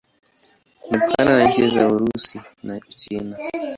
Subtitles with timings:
[0.89, 3.37] Imepakana na nchi za Urusi na Uchina.